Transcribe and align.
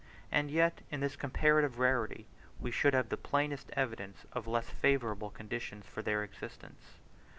and 0.31 0.49
yet 0.49 0.81
in 0.89 0.99
this 0.99 1.15
comparative 1.15 1.77
rarity, 1.77 2.25
we 2.59 2.71
should 2.71 2.95
have 2.95 3.09
the 3.09 3.15
plainest 3.17 3.69
evidence 3.75 4.25
of 4.33 4.47
less 4.47 4.67
favourable 4.67 5.29
conditions 5.29 5.85
for 5.85 6.01
their 6.01 6.23
existence. 6.23 6.95